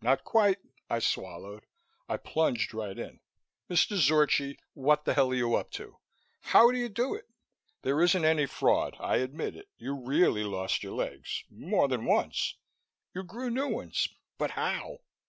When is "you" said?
5.36-5.54, 6.78-6.88, 9.76-9.94, 13.14-13.22